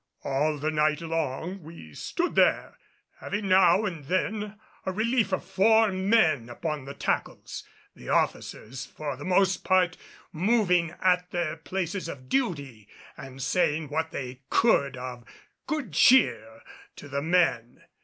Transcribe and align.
All 0.23 0.57
the 0.57 0.71
night 0.71 0.99
long 1.01 1.61
we 1.61 1.93
stood 1.93 2.33
there, 2.33 2.75
having 3.19 3.47
now 3.49 3.85
and 3.85 4.05
then 4.05 4.57
a 4.83 4.91
relief 4.91 5.31
of 5.31 5.45
four 5.45 5.91
men 5.91 6.49
upon 6.49 6.85
the 6.85 6.95
tackles, 6.95 7.63
the 7.95 8.09
officers 8.09 8.83
for 8.83 9.15
the 9.15 9.23
most 9.23 9.63
part 9.63 9.97
moving 10.31 10.95
at 11.03 11.29
their 11.29 11.55
places 11.55 12.07
of 12.07 12.29
duty 12.29 12.87
and 13.15 13.43
saying 13.43 13.89
what 13.89 14.09
they 14.09 14.41
could 14.49 14.97
of 14.97 15.23
good 15.67 15.93
cheer 15.93 16.63
to 16.95 17.07
the 17.07 17.21
men. 17.21 17.83